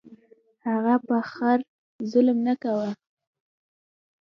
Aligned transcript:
هغه 0.67 0.95
په 1.07 1.15
خر 1.31 1.57
ظلم 2.11 2.37
نه 2.47 2.53
کاوه. 2.61 2.89